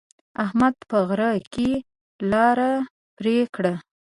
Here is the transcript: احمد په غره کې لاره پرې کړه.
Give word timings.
احمد 0.45 0.75
په 0.89 0.97
غره 1.07 1.31
کې 1.53 1.69
لاره 2.31 2.71
پرې 3.17 3.35
کړه. 3.55 3.73